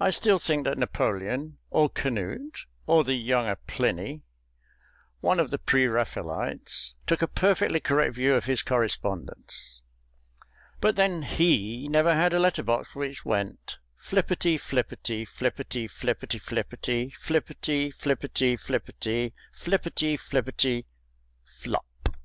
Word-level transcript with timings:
I 0.00 0.08
still 0.08 0.38
think 0.38 0.64
that 0.64 0.78
Napoleon 0.78 1.58
(or 1.68 1.90
Canute 1.90 2.64
or 2.86 3.04
the 3.04 3.12
younger 3.12 3.56
Pliny 3.66 4.22
one 5.20 5.38
of 5.38 5.50
the 5.50 5.58
pre 5.58 5.86
Raphaelites) 5.86 6.94
took 7.06 7.20
a 7.20 7.26
perfectly 7.28 7.78
correct 7.78 8.14
view 8.14 8.34
of 8.34 8.46
his 8.46 8.62
correspondence... 8.62 9.82
but 10.80 10.96
then 10.96 11.20
he 11.24 11.88
never 11.88 12.14
had 12.14 12.32
a 12.32 12.38
letter 12.38 12.62
box 12.62 12.94
which 12.94 13.26
went 13.26 13.76
_Flipperty 14.02 14.56
flipperty 14.58 15.26
flipperty 15.28 15.86
flipperty 15.86 16.30
flipperty 16.40 17.12
flipperty 17.12 17.94
flipperty 17.94 18.60
flipperty 18.72 19.34
flipperty 19.54 20.16
flipperty 20.18 20.84
FLOP. 21.44 22.16